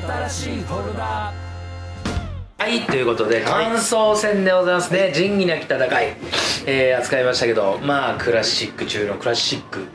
[0.00, 1.32] 新しいフォルダ
[2.58, 5.10] はいということで感想戦でございますね。
[5.12, 6.16] 仁義なき戦い、
[6.64, 9.88] えー、扱いましたけどまあクラシック中のクラシック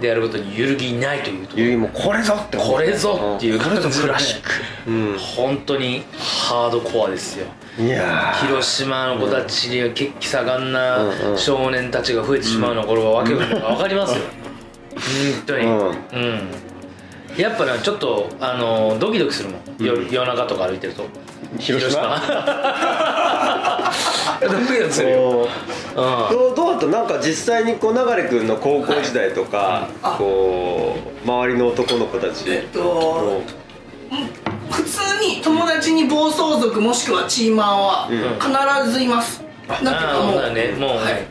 [0.00, 1.62] でやることに揺るぎないというところ。
[1.64, 4.50] ゆいもこれぞってこれぞっていう感じでねクラシック。
[4.90, 5.18] うん。
[5.18, 7.46] 本当にハードコアですよ。
[7.78, 8.46] いやー。
[8.46, 11.38] 広島の子たちには血気盛んなうんうん。
[11.38, 14.24] 少年たちが増えてしまうのはこれは訳が分かりますよ。
[14.90, 15.64] 本当に。
[15.64, 15.88] うん。
[15.88, 16.69] うん
[17.36, 21.04] やっぱねちょっとあのドキドキするもん、よ夜中とか歩いてると。
[21.58, 22.20] 広島？
[24.40, 25.46] ドキドキするよ、うん。
[25.96, 26.86] どうどうだった？
[26.86, 32.44] なんか実際にこう流君の高校時代とか、こう周りの男の子たち。
[32.50, 33.40] えっと
[34.70, 38.08] 普通に友達に暴走族もしくはチーマーは
[38.84, 40.68] 必ずいます、だけああどもそうだね。
[40.78, 41.26] もう、はい。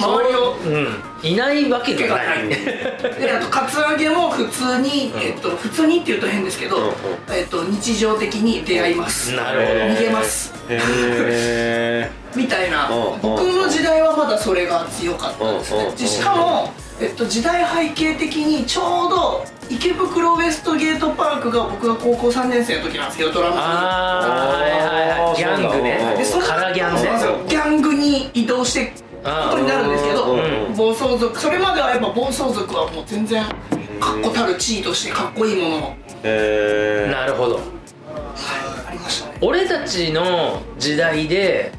[0.00, 2.48] そう 周りをうんいないわけがない。
[2.48, 6.92] であとカツアゲも普通に、えっと、普通にって言うと変ですけど、うんうん。
[7.30, 9.34] えっと、日常的に出会います。
[9.34, 9.80] なるほど。
[9.80, 10.54] 逃げます。
[10.68, 12.88] へ みたいな。
[12.88, 25.36] うん僕の時代はまだそれが強かったですうんうんねでしかも、えっと、時代背景的にちょうど池袋ウエストゲートパークが僕が高校3年生の時なんですけどドラマああはいはいはい。
[25.36, 26.14] ギャングね。
[26.16, 29.07] でそギャングに移動して
[29.50, 30.36] ことになるんですけどう
[30.70, 30.74] ん。
[30.74, 31.38] 暴走族。
[31.38, 33.44] それまではやっぱ暴走族はもう全然
[34.00, 35.94] 確固たる地位としてかっこいいものを。
[36.22, 37.60] えへえなるほど。
[38.86, 39.38] ありましたね。
[39.40, 41.72] 俺たちの時代で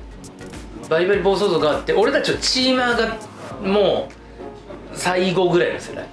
[0.89, 3.17] バリバリ暴走族があって俺たちのチーマーが
[3.61, 6.05] もう最後ぐらいの世代。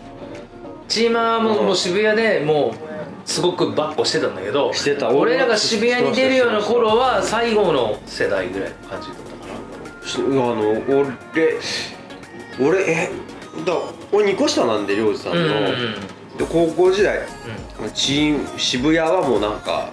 [0.88, 5.10] チーマーももう渋谷でもうすごくバッコしてたんだけどしてた。
[5.10, 9.45] 俺らが渋谷に出るような頃は最後の世代ぐらいの感じだった
[10.14, 11.58] あの俺
[12.60, 13.10] 俺え
[13.64, 13.72] だ
[14.12, 16.36] 俺2個下なんで亮次さんの、なうんうんうん。
[16.38, 17.20] で高校時代、
[17.94, 19.90] チーム渋谷はもうなんか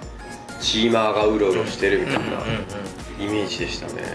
[0.60, 2.44] チーマーがうろうろしてるみたいなうんうんうん
[3.20, 3.94] イメージでしたね。
[3.94, 4.08] だか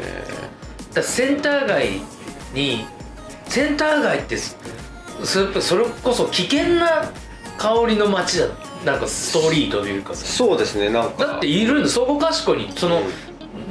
[0.97, 2.01] らセンター街
[2.55, 2.85] に
[3.47, 4.37] センター街って
[5.25, 7.11] それこそ危険な
[7.57, 8.47] 香りの街だ
[8.85, 10.25] なんかストリートというかさ。
[10.27, 11.27] そうですねなんか。
[11.27, 12.71] だっているんだそこかしこに。
[12.77, 13.03] その、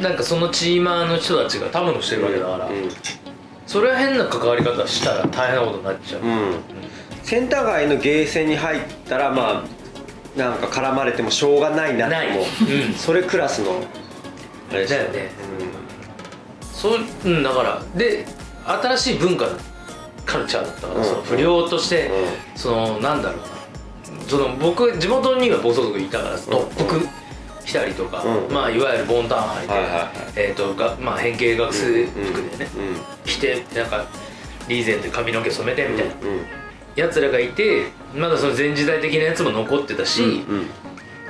[0.02, 2.70] なんかそのチーマーの人たちがたむろしてるわけだから、
[3.66, 6.60] それは変な関わり方したら大変なことになっちゃう、うん、うん、
[7.24, 9.78] センター街のゲーセンに入ったらまあ
[10.38, 12.32] なんか絡まれてもしょうがないなない。
[12.32, 12.94] もう、うん。
[12.94, 13.82] それクラスの
[14.72, 15.32] あれだよね。
[16.62, 18.26] そううんだからで
[18.66, 19.48] 新しい文化
[20.26, 21.04] カルチャーだったから、うん。
[21.04, 22.12] その不良として、
[22.56, 23.48] うそのなんだろうな。
[24.28, 27.08] その僕地元には暴走族いたから特服
[27.78, 28.54] 着たりとか、うん。
[28.54, 30.10] まあいわゆるボンタン履いて、はいはいはい。
[30.36, 33.26] えーとがまあ、変形学生服でね、うん。
[33.26, 34.06] 着てなんか
[34.68, 36.20] リーゼンで髪の毛染めてみたいなうん
[36.96, 37.84] やつらがいて
[38.16, 40.68] まだその前時代的なやつも残ってたし、うん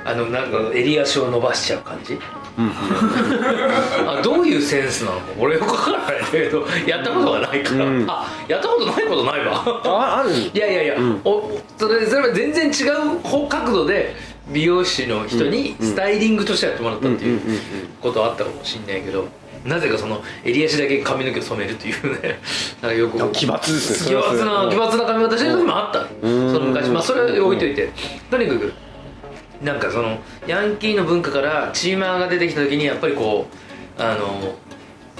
[0.04, 2.14] あのなんか襟足を伸ばしちゃう感じ？
[2.14, 2.16] う
[2.62, 2.72] ん
[4.08, 5.20] あどういうセンスなの？
[5.20, 8.06] か俺よくわからないけどやったことがないから、うん。
[8.08, 9.62] あやったことないことないわ。
[9.84, 10.30] あある。
[10.54, 11.20] いやいやいや、うん。
[11.24, 14.14] おそれそれは全然違う方角度で
[14.50, 15.86] 美容師の人にうん。
[15.86, 17.40] スタイリングとしてやってもらったっていう
[18.00, 19.26] ことはあったかもしれないけど
[19.64, 22.38] なぜかその襟足だけ髪の毛を染めるっていうね。
[22.80, 23.32] なんかよく。
[23.32, 26.52] 奇抜ですね奇抜な奇抜な髪型してる時もあった、うん。
[26.52, 26.88] その昔。
[26.90, 27.90] まあそれは置いといて。
[28.30, 28.72] とにかく
[29.62, 33.46] なんかそのヤンキーの文化からチーマーが出てきた時にやっぱりこ
[33.98, 34.54] うあの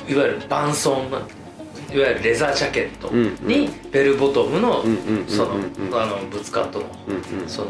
[0.09, 1.09] いわゆるバンソン
[1.93, 3.11] いわゆるレザージャケット
[3.45, 4.85] にベルボトムの
[5.27, 5.55] その
[6.01, 6.87] あのブツカットの
[7.47, 7.69] その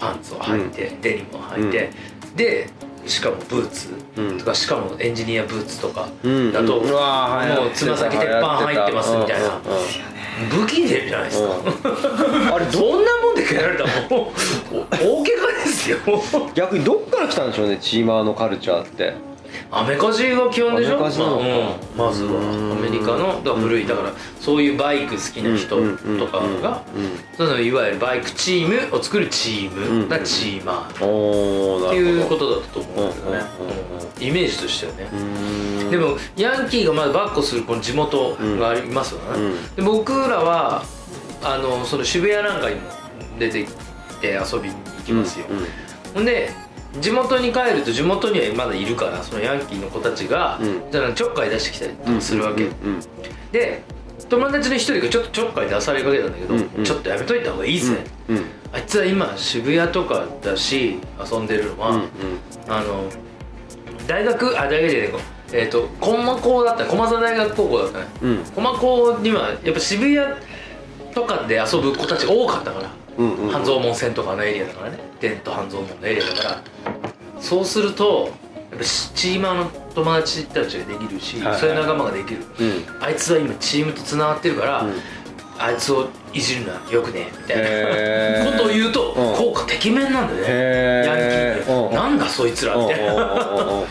[0.00, 1.90] パンツを履いて、デニムを履いて、
[2.34, 2.68] で
[3.06, 4.38] しかもブーツうん。
[4.38, 6.52] とかしかもエンジニアブーツとかうん。
[6.52, 9.48] だと、もうつま先鉄板入ってますみたいな。
[9.48, 9.52] うん。
[9.52, 10.60] うん。
[10.60, 11.54] 武器でじゃないですか、
[12.54, 14.32] あれそんなもんで蹴られたらも
[14.72, 15.98] う大怪我ですよ。
[16.54, 19.14] 逆にどっから来たんでしょうねチーマーのカルチャーって
[19.70, 20.98] アメカジが基本でしょ？
[20.98, 21.14] まあうん。
[21.96, 22.40] まずは。
[22.40, 22.72] うん。
[22.72, 23.86] アメリカのだから古い。
[23.86, 25.76] だからそういうバイク好きな人
[26.18, 26.82] とかが
[27.36, 31.88] そのいわゆるバイクチームを作るチームがチーマー。
[31.88, 33.40] っていうことだったと思うんだけどね。
[34.20, 35.90] イメージとしてはね。
[35.90, 39.74] でもヤンキーがまだバッコするこの地元がありますよね、うん。
[39.76, 40.84] で僕らは
[41.42, 42.82] あのその渋谷なんかにも
[43.38, 43.72] 出てき
[44.20, 45.46] て遊びに行きますよ、
[46.14, 46.50] ほんで
[47.00, 50.90] 地元に帰ると地元にはまだいるからそのヤンキーの子たちが、うん。
[50.90, 53.00] じゃあちょっかい出してきたりとかするわけ、うんうん
[53.52, 53.82] で
[54.28, 56.84] 友達の一人がちょっとちょっかい出されかけたんだけど、うんうん。
[56.84, 57.96] ちょっとやめといた方がいいぜ、
[58.28, 58.44] うんうん。
[58.72, 62.08] あいつは今渋谷とかだし遊んでるのは、うん
[62.68, 63.04] あの
[64.06, 65.18] 大学あ大学でね
[65.52, 66.84] えっ、と駒高だった。
[66.84, 68.06] 駒沢大学高校だったね。
[68.22, 68.44] うん。
[68.44, 70.18] 駒高にはやっぱ渋谷
[71.12, 72.90] とかで遊ぶ子たちが多かったから
[73.20, 74.98] うんうん半蔵門線とかのエリアだからね。
[75.20, 76.62] 伝統半蔵門のエリアだから。
[77.38, 78.30] そうすると
[78.70, 83.04] やっぱチーマーの友達たちができるし、はいはいそういう仲間ができる、うん。
[83.04, 84.94] あいつは今チームとつながってるから、うん。
[85.58, 88.50] あいつをいじるのはよくねみたいな。
[88.52, 89.36] ことを言うとうん。
[89.36, 91.06] 効果てきめんなんだよね。
[91.06, 91.94] ヤンキーでうん。
[91.94, 93.84] なんだそいつらみたいな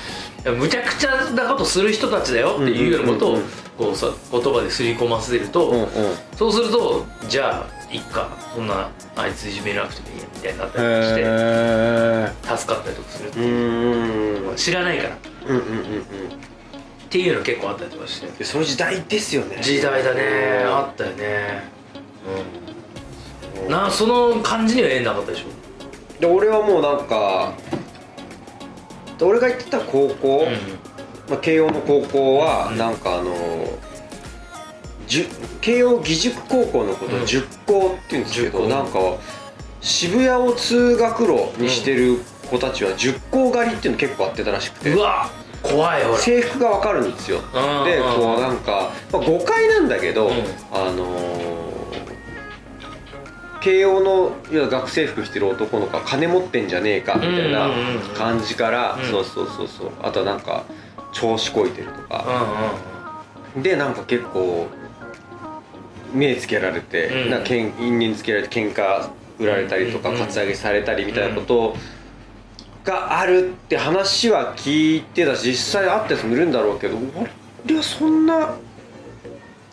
[0.46, 3.40] むちゃくちゃなことする人たちだよっていうようなことを
[3.78, 5.88] こうさ言葉ですり込ませると、うんうん。
[6.36, 14.50] そうするとじゃあいっかそんなあいついじめなくてもいいやみたいになったりしてへ助かったりとかするーう。
[14.50, 15.10] ーん知らないから。
[15.10, 16.04] っうんうんうんうん。
[17.10, 18.28] ていうの結構あったりとかして。
[18.38, 19.58] でそういう時代ですよね。
[19.62, 20.64] 時代だね。
[20.66, 21.64] あったよね。
[23.66, 23.72] うん。
[23.72, 25.46] なその感じには縁なかったでしょ？
[26.22, 27.54] で俺はもうなんか
[29.20, 30.48] で俺が行ってた高校、
[31.30, 32.78] まあ、慶応の高校はうん。
[32.78, 33.36] なんかあの
[35.62, 37.24] 慶応義塾高校のことうん。
[37.24, 39.00] を塾校っていうんですけど、なんか
[39.82, 42.18] 渋谷を通学路にしてる
[42.50, 45.30] 子たちは塾校狩りっていうの結構あってたらしくて、うわ
[45.62, 47.40] 怖い制服が分かるんですよ。
[47.40, 47.86] うん。
[47.86, 50.34] でこうなんか、まあ、誤解なんだけど、うん。
[50.72, 51.69] あのー
[53.62, 57.70] 慶応のいや学生服着てる男の子は金持ってんじゃねえかみたいな
[58.16, 59.92] 感じから、うんそうそうそうそう。
[60.02, 60.64] あとはなんか
[61.12, 62.26] 調子こいてるとうんか、
[63.56, 63.64] うん。
[63.64, 64.68] でなんか結構
[66.14, 67.30] 目つけられて、うん。
[67.32, 69.10] なんかけん因縁つけられて喧嘩
[69.40, 71.76] 売られたりとか、うんカツアゲされたりみたいなこと
[72.84, 76.98] があるって話は聞いてたし実際あったやつもいるんだろうけど
[77.66, 78.56] 俺はそんな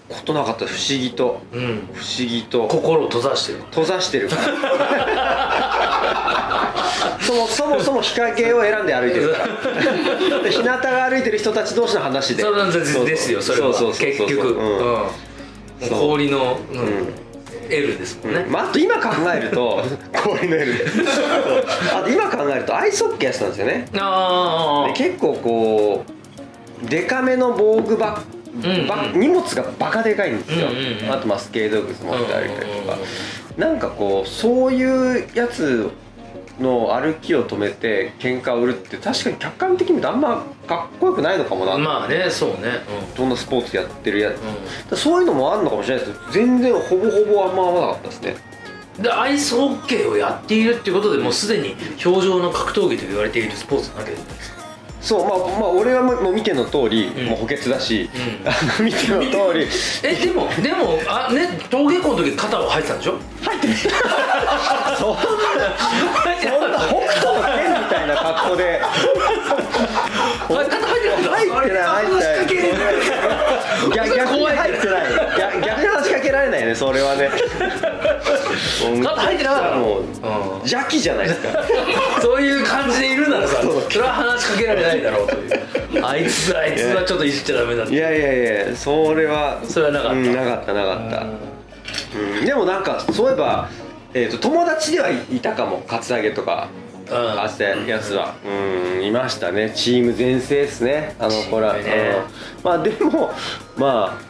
[0.08, 1.41] ことなかった不思議と。
[1.53, 1.61] うん。
[1.61, 2.69] うん不思議と。
[2.69, 3.58] 心を閉ざしてる。
[3.70, 4.29] 閉ざしてる。
[7.20, 9.47] そもそもそも日陰を選んで歩いてるから。
[10.43, 12.43] で日向が歩いてる人たち同士の話で。
[12.43, 14.06] そうなんですよそれはそうそう。
[14.06, 14.49] 結局。
[14.55, 14.79] うん。
[14.79, 15.88] うん。
[15.88, 17.14] 氷のうんうん。
[17.69, 18.44] L ですもんね。
[18.47, 18.53] うん。
[18.53, 19.82] まあ、あと今考えると
[20.23, 20.85] 氷の L で
[21.93, 23.87] あと今考えるとアイスホッケーやってたんですよね。
[23.99, 28.35] あで結構こうデカめの防具バッ
[29.14, 33.06] 荷物がバカでかいんですよ、うんうんうんあとまあスケート靴持って歩いたりとか、うんうんうん
[33.56, 35.91] なんかこうそういうやつ
[36.61, 42.81] の歩きを止めて喧嘩を売るって確かに客観的に見るとあんまかっこよくないのかもな、まあねそうね。
[43.17, 44.99] どんなスポーツやってるやつ、うん。
[44.99, 46.19] そういうのもあるのかもしれないです。
[46.19, 48.37] けど全然ほぼほぼあんま合わなかったですね。
[48.50, 48.56] うん
[49.03, 54.65] でアイスホッケーをやっているっていうことでもうすでに氷上の格闘技と言われているスポーツなわけじゃないですか
[55.06, 57.26] そうまあまあ俺はもう見ての通り、うん。
[57.26, 58.11] もう補欠だし、
[58.81, 58.85] うん。
[58.87, 59.69] 見ての通り。
[60.03, 63.14] えでもでもあね登下校の時肩は入ってたんでしょ？
[63.44, 65.31] 入ってるそんなそ
[66.58, 68.81] んな北斗の剣みたいな格好で。
[70.49, 72.94] 肩入ってない入ってない入ってない。
[73.94, 75.06] 逆逆に入ってない
[76.36, 77.30] られないねそれはね。
[79.02, 80.58] 肩入ってなかったのもううん。
[80.58, 81.48] 邪気じゃないですか。
[82.20, 85.60] そういう感じでいるならさそれは話しかけられないだろうという。
[86.04, 88.14] あいつあいつはちょっといじっちゃダメだっていや。
[88.14, 90.16] いやいやそれはそれはなかった。
[90.16, 91.26] うんなかったなかった、
[92.18, 93.68] うん、でもなんかそういえば、
[94.14, 96.68] えー、と友達ではいたかもカツアゲとか
[97.10, 97.16] うん。
[97.16, 98.34] あったやつは。
[98.44, 99.72] うんいましたね。
[99.74, 101.80] チーム全盛ですねあの子ら、ね。
[102.60, 102.64] うん。
[102.64, 103.30] まあでも
[103.76, 104.25] まあ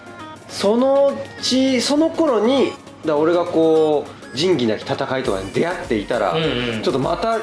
[0.48, 2.72] そのうちその頃に
[3.04, 6.42] だ俺がこう仁義なき戦いとかに出会っていたら、うん
[6.76, 6.82] うん。
[6.82, 7.42] ちょっとまた違う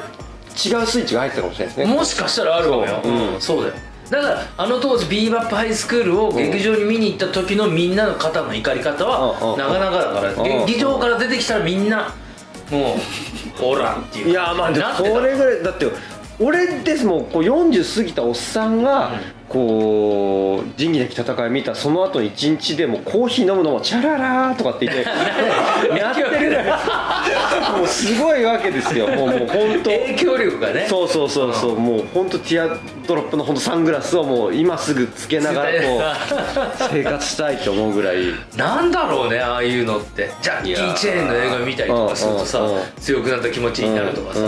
[0.86, 1.94] スイッチが入ってたかもしれないですね。
[1.94, 3.00] もしかしたらあるかもよ。
[3.02, 3.12] そう。
[3.12, 3.34] うん。
[3.34, 3.74] うんそうだよ。
[4.10, 12.14] だからあの当時ビーバップハイスクールを劇場に見に行った時のみんなの肩の怒り方はなかなかだからうん劇場から出てきたらみんな
[12.70, 12.96] も
[13.60, 14.28] うオラっていう。
[14.28, 15.86] いやまあそれぐらいだって
[16.40, 19.12] 俺ですもんこう40過ぎたおっさんが、
[19.48, 25.04] こう仁義なき戦い見たその後に一日でもコーヒー飲むのもチャララーとかって言って
[25.96, 26.64] やってるぐらい。
[27.78, 29.06] もうすごいわけですよ。
[29.14, 29.90] もうもう本当。
[29.90, 30.86] 影響力がね。
[30.88, 32.76] そうそうそうそう、もう本当ティア
[33.06, 36.02] ドロップの本当サングラスをもう今すぐつけながらこう
[36.92, 38.16] 生活したいと思うぐらい。
[38.56, 40.30] なんだろうねああいうのって。
[40.42, 42.60] ジャッキー・チェーンの映画見たりとかするとさ
[43.00, 44.40] 強くなった気持ちになるとかさ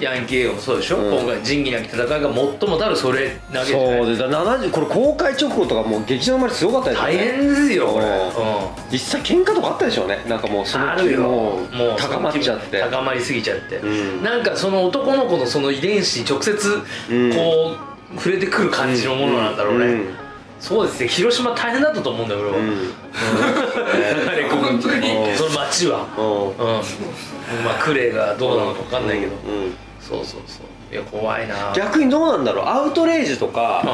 [0.00, 0.98] ヤンキー映画もそうでしょ？
[0.98, 1.18] うん。
[1.18, 4.04] 今回仁義なき戦いが最もたるそれなわけじゃない。
[4.04, 7.16] そうでだ70これ公開直後とかもう劇場の前ですごかったですよね。
[7.16, 8.04] 大変ですよこれ。
[8.04, 8.12] うん。
[8.12, 8.22] うん
[8.92, 10.24] 実際喧嘩とかあったでしょうね。
[10.28, 11.20] なんかもうそのあるよ。
[11.22, 12.80] もうもう高まっちゃって。
[12.80, 14.22] 高まりすぎちゃって、うん。
[14.22, 17.34] なんかその男の子のその遺伝子に直接うん。
[17.34, 17.76] こ
[18.14, 20.14] う触れてくる感じのものなんだろうね、うん。
[20.60, 21.08] そうですね。
[21.08, 22.70] 広島大変だったと思うんだよ俺は、うん。
[22.70, 22.76] 流
[24.42, 26.06] れ込む本当にその街は。
[26.16, 27.56] うん。
[27.58, 27.64] うん。
[27.64, 29.74] まあクレがどうなのか分かんないけど、うん
[30.08, 30.94] そうそうそう。
[30.94, 31.72] いや怖いな。
[31.76, 32.64] 逆にどうなんだろう。
[32.66, 33.84] アウトレイジとか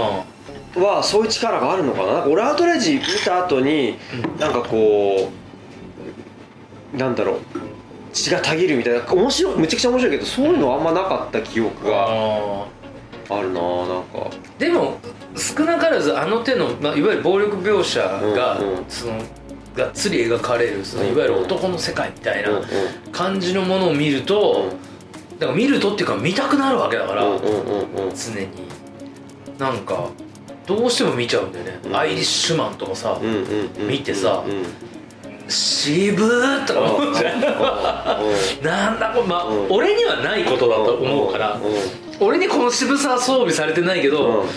[0.77, 2.25] はそういう力があるのかな。
[2.27, 3.97] 俺アウトレイジ見た後に
[4.39, 5.31] なんかこ
[6.95, 7.39] うなんだろう。
[8.13, 9.13] 血がたぎるみたいな。
[9.13, 12.67] 面白いめちゃくちゃ面白いけどそういうのあんまなかった記憶があ
[13.29, 14.19] あるななんか。
[14.19, 14.99] ーでも
[15.37, 18.85] 少なからずあの手の、まあ、いわゆる暴力描写が、うんうん。
[18.89, 19.21] その
[19.77, 22.65] がっつり描かれるそのうんいわゆる男の世界みたいなうんうん。
[23.11, 24.75] 感じのものを見ると、
[25.45, 28.15] だから見るとっていうか見たくなるわけだから、うんうんうんうん。
[28.15, 28.49] 常に。
[29.59, 30.09] なんか
[30.67, 31.97] どうしても見ちゃうんだよね、うん。
[31.97, 34.65] アイリッシュマンとかさ、うんうんうん見てさうんうん。
[35.47, 37.41] 渋ーとか思うじゃん。
[38.65, 39.67] なんだこれまあ、うん。
[39.69, 41.61] 俺にはないことだと思うから、
[42.19, 44.49] 俺にこの渋さは装備されてないけど、うん。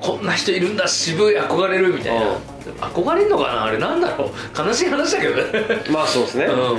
[0.00, 2.34] こんな人いるんだ渋い憧れるみたいな、うん。
[2.80, 3.64] 憧れんのかな？
[3.66, 4.68] あれなんだろう？
[4.68, 5.82] 悲しい話だけどね。
[5.90, 6.46] まあそうですね。
[6.46, 6.52] うん。
[6.52, 6.78] うん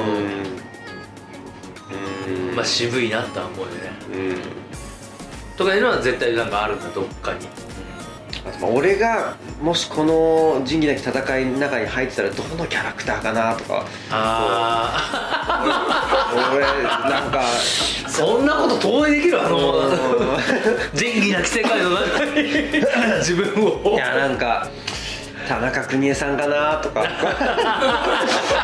[2.56, 3.72] まあ渋いなって思うよね。
[4.14, 4.38] うん。
[5.58, 7.48] とかいうのは絶対なんかあるんだどっかに。
[8.62, 13.86] 俺がもしこの仁義なき戦いの中に入ってたらどのキャラクターかなとか。
[14.12, 15.52] あ
[16.54, 19.92] 俺なんかあそんなこと投影できるあのうん。
[20.94, 22.44] 仁義なき世界の中に。
[23.20, 23.94] 自分を。
[23.96, 24.68] いやなんか
[25.48, 27.04] 田中邦衛さんかなとか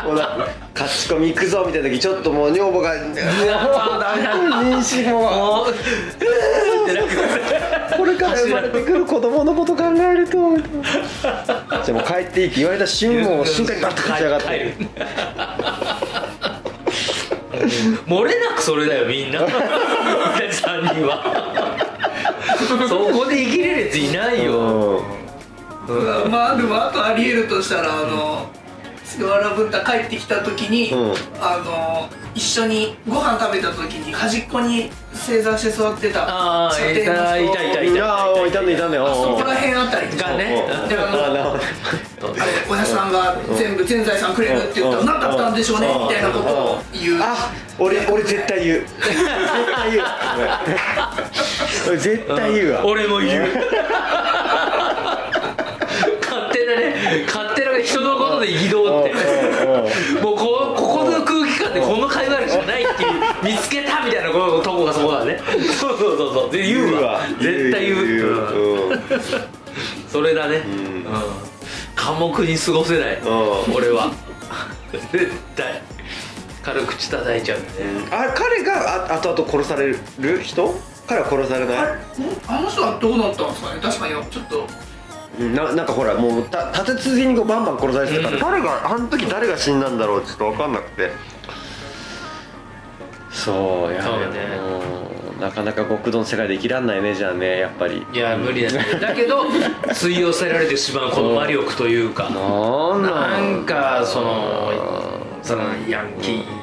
[0.04, 3.14] もうなんか勝ち込み行くぞみたいな時ちょっともう女房が「妊
[4.78, 5.20] 娠も。
[5.20, 5.74] もうっ
[6.88, 7.14] てなんか
[7.96, 11.52] これから生まれてくる子供のこと考えると」じゃ
[11.88, 14.74] あもう帰っていいって言われた瞬間もう瞬間にバッと立ち上がっ帰てる。
[18.08, 19.42] 漏れなくそれだよみんな。
[19.42, 19.50] 俺
[20.48, 21.22] たち3人は。
[22.88, 25.02] そこで生きれるやついないよ、
[25.88, 26.30] うん。
[26.30, 28.50] まあでもあとありえるとしたらあの
[29.12, 31.14] 菅原文太帰ってきた時に、うん。
[31.40, 36.24] あの一緒にご飯食べた時に端っこに正座して座ってた。
[36.26, 37.52] あー査定の人。
[37.52, 41.56] いたいたいたいたねいたねあそこらへ辺あたりとかがねであのあなるほ
[42.28, 50.06] どあれおやさんが全部全財産くれるって言ったらうん何だったんでしょうねうんみたいなことを言うあ俺俺絶対言う絶対言う
[51.88, 53.46] 俺絶対言うわ俺も言う
[56.22, 56.94] 勝手なね
[57.26, 58.00] 勝手な人
[58.46, 59.14] 移動って。
[60.22, 63.10] もうこここの空気感でこの会話力じゃないっていう
[63.42, 65.40] 見つけたみたいなこのとこがそこだね。
[65.80, 66.50] そうそうそうそう。
[66.50, 67.20] で言うわ。
[67.40, 68.06] 絶対言う。
[68.06, 69.00] 言ううんうん。
[70.08, 70.58] それだね。
[70.58, 70.60] ん。
[70.60, 71.04] うん。
[71.96, 73.14] 寡黙に過ごせない。
[73.16, 73.24] う
[73.70, 73.74] ん。
[73.74, 74.10] 俺は。
[75.12, 75.82] 絶対。
[76.62, 77.64] 軽口叩いちゃうね
[78.12, 79.88] あ彼があ後々殺され
[80.20, 80.72] る人？
[81.08, 81.78] 彼は殺されあない？
[82.46, 83.80] あの人はどうなったんですかね？
[83.82, 84.58] 確かにちょっと。
[84.60, 84.91] うん
[85.38, 88.40] ななんかほらもうた立て続けにこうバンバン殺されてたから、うん。
[88.40, 91.10] 誰があの時誰が死んだんだろうちょっと分かんなくて。
[93.30, 94.26] そうやそうね
[95.34, 98.06] うんなかなか極道の世界で生きらんないねじゃあねやっぱり。
[98.12, 98.84] いや無理だね。
[99.00, 99.44] だけど
[99.88, 102.28] 吸い寄せられてしまうこの魔力というか。
[102.28, 103.02] なん？
[103.02, 104.70] なんかその
[105.42, 106.61] そのヤンキー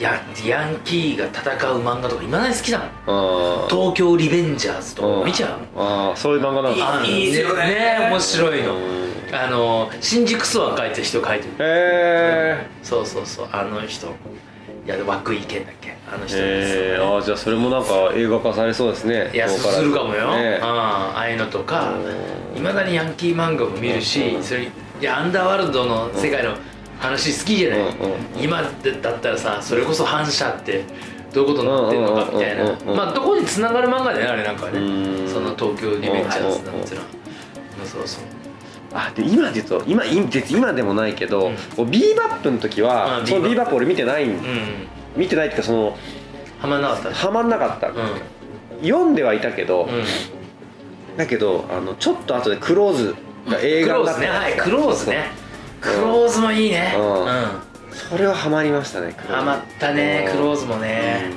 [0.00, 5.26] やヤンキーが戦う漫画とかいまだに好きなのあ東京リベンジャーズとか。
[5.26, 7.00] 見ちゃうあーそういう漫画なんだ。
[7.00, 7.64] あいいですよね。
[7.64, 8.08] ね。
[8.10, 8.76] 面白いの。
[8.76, 9.08] うん。
[9.34, 11.50] あの新宿スワン書いてる人書いてる。
[11.58, 14.06] へそうそうそうあの人。
[14.06, 14.10] い
[14.90, 15.96] や涌井健だっけ？
[16.10, 19.30] あのえ人ですへえあーじゃあそれもなんか映画化されそうですね。
[19.34, 19.82] いやすここら。
[19.82, 20.58] るかもよ、ね。
[20.62, 21.92] うんああいうのとか。
[22.54, 22.58] うん。
[22.58, 24.42] いまだにヤンキー漫画も見るしうん。
[24.42, 26.54] それいやアンダーワールドの世界の
[26.98, 27.80] 話好きじゃない、
[28.40, 30.84] 今だったらさそれこそ反社って
[31.32, 32.94] どういうことになってんのかみたいな。
[32.94, 34.78] まあどこに繋がる漫画だよねあれなんかね。
[34.80, 35.28] うん。
[35.28, 37.08] その東京リベンジャーズなんていうのは
[37.84, 38.24] そうそう
[38.94, 41.90] あで今で言うと今今今でもないけど、うん。
[41.90, 43.76] ビーバップの時は、うんそのビーバップ。
[43.76, 44.30] 俺見てないん。
[44.30, 44.38] うん。
[45.16, 45.96] 見てないっていうかその
[46.58, 47.14] はまんなかった？
[47.14, 47.94] ハマんなかった、う
[48.82, 50.04] 読んではいたけど、んうん。
[51.16, 53.14] だけどあのちょっと後でクローズ
[53.48, 54.20] が映画になった。
[54.20, 54.28] ーズね。
[54.28, 55.30] はいクローズね。
[55.37, 55.37] うん
[55.80, 56.94] クローズもいいね。
[56.96, 57.26] ううん。
[57.26, 57.28] ん
[57.90, 59.32] それはハマりましたねクローズ。
[59.34, 61.32] ハマったねクローズもね。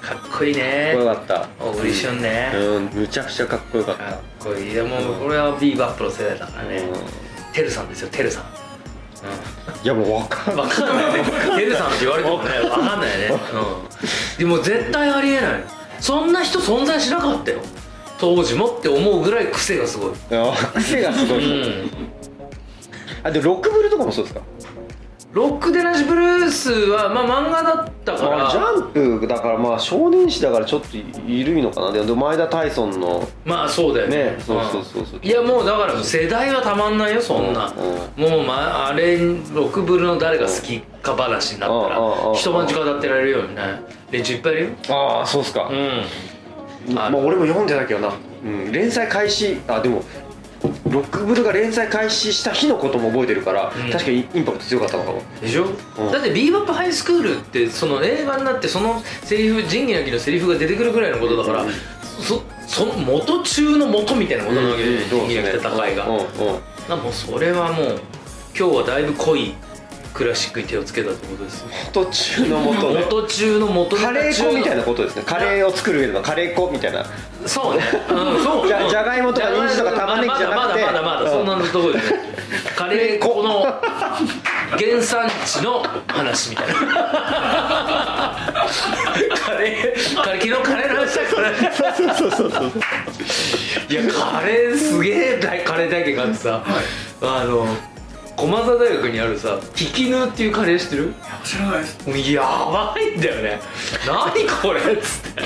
[0.00, 1.48] かっこいいかっねこよかった。
[1.58, 2.50] 小栗旬ね。
[2.54, 2.84] うん。
[2.92, 4.04] むちゃくちゃかっこよかった。
[4.04, 4.74] かっこいい。
[4.74, 6.78] でもこれはビーバップの世代だからね。
[6.78, 7.52] うん。
[7.52, 8.44] てるさんですよてるさん。
[9.84, 10.66] いやもう分かんない。
[10.66, 11.24] わかんないね。
[11.56, 13.28] てるさんって言われてもねわかんないね。
[13.28, 14.38] うん。
[14.38, 15.64] でも絶対ありえない。
[16.00, 17.60] そんな人存在しなかったよ。
[18.18, 20.12] 当時もって思うぐらい癖がすごい。
[20.74, 22.11] 癖がすごうい、ん
[23.22, 24.40] あでロックブルとかもそうですか？
[25.32, 28.48] ロックデナジブルースはまあ漫画だったから。
[28.48, 30.88] あジャンプだからまあ少年誌だからちょっと
[31.26, 31.92] 緩いのかな。
[31.92, 33.26] でも前田大孫の。
[33.46, 34.16] まあそうだよね。
[34.16, 35.20] ねそうそうそうそう。
[35.20, 35.24] ん。
[35.24, 37.72] いやもうだから世代はたまんないよそんな、
[38.14, 39.16] もう、まあ、あれ
[39.54, 43.62] ロクブルの誰が好きか話になったらうんうんうん一晩中語ってられるようにね。
[44.10, 44.70] 連中いっぱいいるよ。
[44.90, 46.94] ああそうっすか、うん。
[46.94, 48.12] まあ俺も読んでたけどな、
[48.44, 49.62] うん、連載開始。
[49.66, 50.02] あでも
[50.92, 53.90] ロックブルが連載開始した日のことも覚えてるから、うん。
[53.90, 55.22] 確かにインパクト強かったのかも。
[55.40, 56.12] でしょ、うん。
[56.12, 61.64] だってビーバップハイスクールってその映画になってそのセリフ仁義なきのセリフが出てくるぐらいのことだから、
[62.20, 66.24] そその元中の元みたいなことなわけで仁義なき戦いが、うんうん。
[66.88, 68.00] なもうそれはもう
[68.56, 69.54] 今日はだいぶ濃い
[70.12, 75.22] クラシックに手をつけたってことですよ元中の元ね元中の元カレー粉みたいななことですね。
[75.24, 77.06] カレーを作る上でのカレー粉みたいな。
[77.46, 78.66] そうね、うん、そう。
[78.66, 80.84] じゃじゃがいもとか人参とか玉ねぎじゃなくて。
[80.84, 82.04] まだまだまだまだそんなところでね
[82.76, 83.80] カレー粉の原
[85.02, 86.74] 産地の話みたいな。
[86.74, 86.80] カ
[89.58, 91.52] レーカレー昨日カレーの話だから。
[91.94, 92.64] そうそうそうそう
[93.88, 96.64] いやカレーすげえ大カレー体験があってさ、
[97.22, 97.66] あの
[98.36, 101.14] 駒澤大学にあるさひきぬっていうカレー知ってる？
[101.44, 102.08] 知らないです。
[102.08, 103.60] もうやばいんだよね。
[104.06, 105.42] 何これっつって。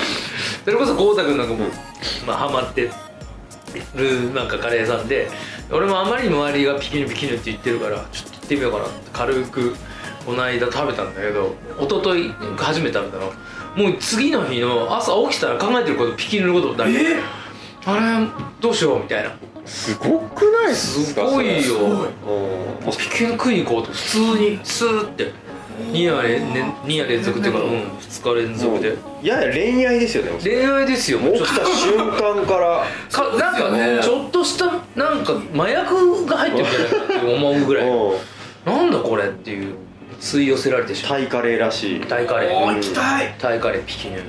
[0.65, 1.65] それこそ豪太君なんかも、
[2.25, 2.89] まあ、ハマって
[3.95, 5.29] るなんかカレー屋さんで
[5.71, 9.75] 俺もあまりに周りがピキヌピキヌって言ってるからちょっと行ってみようかなって軽く
[10.25, 13.31] この間食べたんだけど一昨日初めて食べたの
[13.75, 16.95] もう次の日の朝起きたら考えてることピキヌのことだけえ
[17.85, 18.27] あれ
[18.59, 19.31] どうしようみたいな
[19.67, 22.07] すごくないですかすごいよ。
[22.97, 25.47] ピキヌ食いに行こうと普通にスーって。
[25.91, 27.67] 2夜連,、ね、二夜連続っていうか、うん、
[27.99, 28.95] 2日連続で。
[29.21, 30.31] やや恋愛ですよね。
[30.41, 32.85] 恋愛ですよもうちょっと起きた瞬間から。
[33.11, 33.99] かなんかね。
[34.01, 37.89] ちょっとしたなんか麻薬が入ってるんじゃないかって思うぐらい。
[37.89, 38.17] うん。
[38.65, 39.75] なんだこれっていう
[40.19, 41.19] 吸い寄せられてしまう。
[41.19, 41.99] タイカレーらしい。
[42.01, 42.53] タイカレー。
[42.55, 44.23] おー行きたいタイカレーピキヌ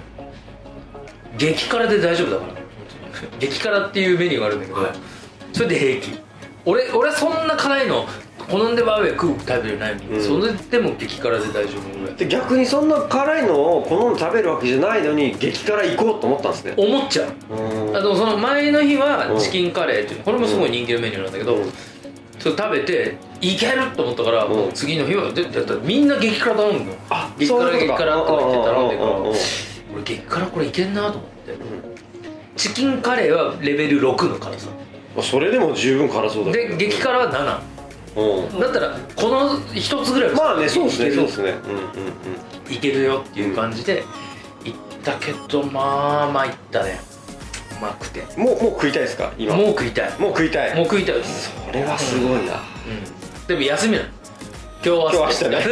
[1.38, 2.58] 激辛で大丈夫だから。
[3.38, 5.17] 激辛っていうメニューがあるんだけど、はい
[5.52, 6.18] それで平気。
[6.64, 8.06] 俺俺はそんな辛いの
[8.48, 10.02] 好んでバーベ食うタイプじゃないの。
[10.04, 10.22] に、うん。
[10.24, 12.16] それでも激辛で大丈夫ぐらい。
[12.16, 16.74] で逆にそんな辛いのを好んで食べるわけじゃないのに激辛行こうと思ったんですね。
[16.76, 17.54] 思っちゃう。
[17.54, 17.96] うん。
[17.96, 19.38] あとその前の日はうん。
[19.38, 21.72] チキンカレーっていうこれもすごい人気のメニューなんだけど、うん。
[22.38, 24.52] それ食べていけると思ったから、うん。
[24.52, 26.94] もう次の日はでやったらみんな激辛頼むの。
[27.10, 29.36] あ激辛激辛とか言って頼んでるからうんうんうんうん。
[29.94, 31.58] 俺激辛これいけんなと思って、
[32.56, 34.68] チキンカレーはレベル6の辛さ
[35.18, 37.32] まあそれでも十分辛そうだで激辛はうん。
[38.46, 41.58] 7だったらこの一つぐらいはまあねそうですねいけるそうですね。
[41.64, 44.04] うんうんいけるよっていう感じで
[44.64, 47.00] 行ったけどまあまあいったね。
[47.80, 48.20] うまくて。
[48.36, 49.32] うんもうもう食いたいですか？
[49.38, 49.56] 今。
[49.56, 50.10] もう食いたい。
[50.20, 50.76] もう食いたい。
[50.76, 51.14] もう食いたい。
[51.16, 52.52] ですこれはすごいな。
[52.52, 53.46] うん。
[53.48, 54.08] でも休みなの。
[54.84, 55.58] 今日は明日ね。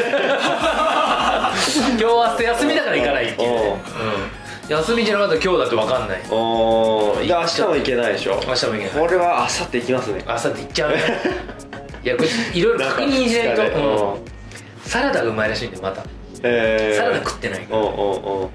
[1.77, 4.36] 今日明日休みだから行かないっていうね、うん、
[4.69, 6.23] 休みじゃなかったら今日だって分かんない。
[6.31, 8.41] おーで明日も行けないでしょ。
[8.47, 8.91] 明日も行けない。
[8.91, 10.25] これは明後日行きますね。
[10.27, 10.97] 朝って行っちゃうね。
[12.03, 14.25] いやこれいろいろ確認しないと、うんうん。
[14.83, 16.05] サラダがうまいらしいんでまた
[16.43, 16.97] えー。
[16.97, 18.49] サラダ食ってないから、いうんうんうん。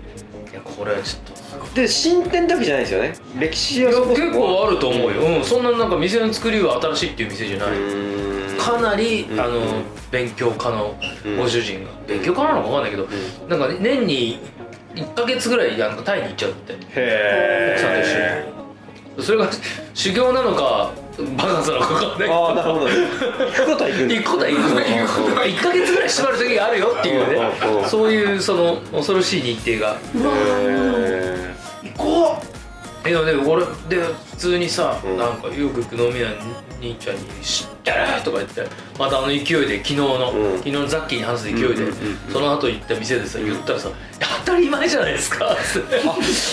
[0.54, 1.76] やこれはちょっと。
[1.76, 3.14] で新店だけじゃないですよね。
[3.40, 7.70] 歴史は結構あると思うよ、うん、そんななんか店の作りは新しいっていう店じゃない、
[8.58, 9.40] かなり、うん。
[9.40, 9.62] あの
[10.12, 10.96] 勉強家の
[11.26, 11.38] うん。
[11.38, 13.08] ご主人が、勉強家なのか分かんないけど、
[13.48, 14.40] なんか年に
[14.96, 16.76] 1か月ぐらいなんかタイに行っちゃうって。
[16.96, 18.46] へ奥さんと一緒え
[19.18, 19.24] に。
[19.24, 19.50] それが
[19.94, 20.92] 修行なのか
[21.38, 22.18] バカンスなのか分かんない。
[22.20, 22.96] けどああなるほど行
[23.54, 24.04] くことは行く。
[24.04, 25.60] んだ行くことは行く。
[25.60, 27.88] 1か月ぐらい縛る時があるよっていうね。
[27.88, 29.98] そういうその恐ろしい日程が。
[30.16, 32.42] へ行こ
[33.04, 33.98] えでも俺で
[34.32, 35.18] 普通にさ、うん。
[35.18, 36.30] なんかよく行く飲み屋
[36.80, 38.64] 兄ちゃんに「知ってる!」とか言って
[38.98, 40.58] またあの勢いで昨日の、うん。
[40.58, 41.94] 昨日のザッキーに話す勢いで、うんうんうん。
[42.32, 43.90] その後行った店でさ言ったらさ
[44.46, 45.56] 「当たり前じゃないですか」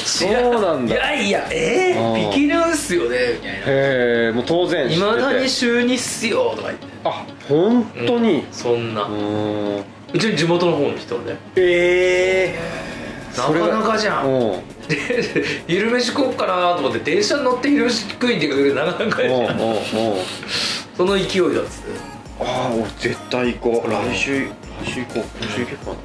[0.05, 0.94] そうなんだ。
[0.94, 2.12] いやいやえあー。
[2.14, 3.59] ー、ビキニっすよね」みたいな。
[3.66, 6.87] えもう当然「いまだに週2っすよ」とか言って。
[7.05, 8.44] あ本当に？
[8.53, 9.85] そんな、うーん。
[10.12, 11.37] うちの地元の方の人で。
[11.57, 12.59] ええ
[13.38, 14.27] なかなかじゃん。
[14.27, 14.68] うん。
[14.88, 19.35] で昼飯食おうかなと思って電車に乗って昼飯食いに出かけるなかなかじゃん。
[19.35, 19.81] うんうんうん。
[20.96, 21.24] その勢い
[21.55, 22.18] だっつって。
[22.40, 23.90] ああ俺絶対行こう。
[23.90, 24.46] 来週
[24.85, 25.44] 来週行こう。
[25.44, 25.96] 来週行けるかな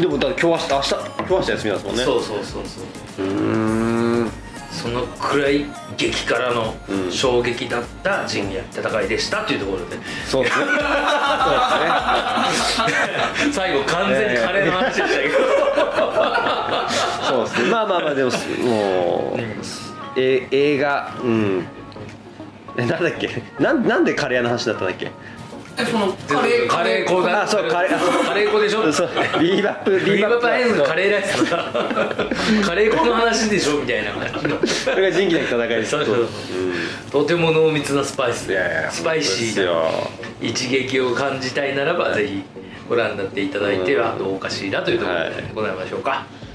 [0.00, 2.04] でもだから今日明日明日今日明日休みなんですもんね。
[2.04, 3.26] そうそうそうそう。
[3.26, 4.30] うーん
[4.70, 5.64] そのくらい
[5.96, 10.66] 激辛のうん衝撃だった仁義なき戦いでしたっていうところで、そうですね。
[13.52, 15.54] 最後完全にカレーの話でしたけど、そうです
[17.24, 17.28] ね。
[17.28, 19.40] そうですねまあまあまあでももう、
[20.20, 21.66] え映画うん。
[22.76, 23.42] えなんだっけ？
[23.58, 25.06] なんなんでカレー屋の話だったんだっけ？
[25.06, 25.10] う
[25.78, 27.42] えそのカレーカレー粉だ。
[27.42, 28.24] あそうカレー。
[28.26, 28.92] カレー粉でしょ？
[28.92, 29.08] そう。
[29.40, 31.72] ビーバップビーバップハイズのカレレーライスだ
[32.66, 33.80] カレー粉の話でしょ？
[33.80, 34.12] みたいな
[34.66, 35.90] それが仁義なき戦いです。
[35.90, 36.28] そうそう
[37.10, 38.50] とても濃密なスパイス。
[38.50, 39.84] いやいやスパイシーなよ。
[40.40, 42.42] 一撃を感じたいならばぜひ
[42.88, 46.10] ご覧になっていただいてはどうかしらというところでございましょうか。
[46.10, 46.47] はい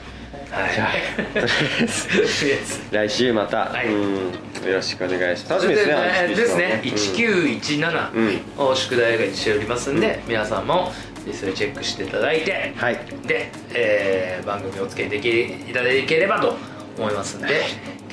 [0.74, 0.92] じゃあ
[1.34, 1.48] とりあ
[1.84, 3.88] えず来週また、はい。
[3.88, 4.68] うん。
[4.68, 5.66] よろしくお願いします。
[5.66, 6.80] 楽しみですねですね。
[6.84, 8.14] ピースの1917
[8.60, 8.68] うん。
[8.70, 10.92] を宿題がしておりますんで、皆さんも
[11.34, 13.00] それチェックしていただいて、はい。
[13.26, 16.56] で、えー番組をお付けできいただければと
[16.98, 17.62] 思いますんで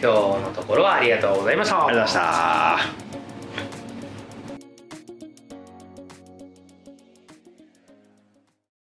[0.00, 1.86] 今日のところはありがとうございました。
[1.86, 3.09] ありがとうございました